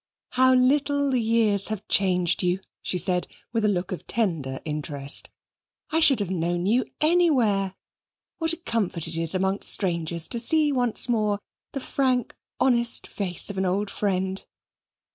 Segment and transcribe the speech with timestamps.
[0.31, 5.29] "How little years have changed you," she said with a look of tender interest.
[5.91, 7.75] "I should have known you anywhere.
[8.39, 11.37] What a comfort it is amongst strangers to see once more
[11.73, 14.43] the frank honest face of an old friend!"